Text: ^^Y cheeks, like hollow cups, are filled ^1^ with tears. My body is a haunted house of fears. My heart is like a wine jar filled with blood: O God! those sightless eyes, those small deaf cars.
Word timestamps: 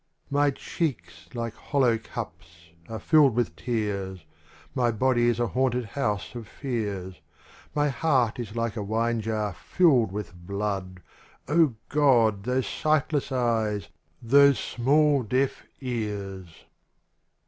^^Y 0.31 0.55
cheeks, 0.55 1.27
like 1.35 1.53
hollow 1.53 1.99
cups, 1.99 2.71
are 2.89 2.97
filled 2.97 3.33
^1^ 3.33 3.35
with 3.35 3.55
tears. 3.55 4.25
My 4.73 4.89
body 4.89 5.27
is 5.29 5.39
a 5.39 5.45
haunted 5.49 5.85
house 5.93 6.33
of 6.33 6.47
fears. 6.47 7.21
My 7.75 7.89
heart 7.89 8.39
is 8.39 8.55
like 8.55 8.75
a 8.75 8.81
wine 8.81 9.21
jar 9.21 9.53
filled 9.53 10.11
with 10.11 10.33
blood: 10.33 11.03
O 11.47 11.75
God! 11.87 12.45
those 12.45 12.65
sightless 12.65 13.31
eyes, 13.31 13.89
those 14.23 14.57
small 14.57 15.21
deaf 15.21 15.61
cars. 15.79 16.49